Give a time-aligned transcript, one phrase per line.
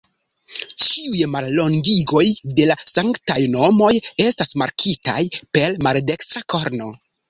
[0.83, 2.25] Ĉiuj mallongigoj
[2.61, 3.93] de la Sanktaj Nomoj
[4.27, 6.95] estas markitaj per maldekstra korno.